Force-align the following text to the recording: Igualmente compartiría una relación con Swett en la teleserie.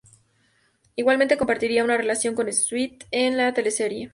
Igualmente 0.95 1.37
compartiría 1.37 1.83
una 1.83 1.95
relación 1.95 2.33
con 2.33 2.51
Swett 2.51 3.03
en 3.11 3.37
la 3.37 3.53
teleserie. 3.53 4.09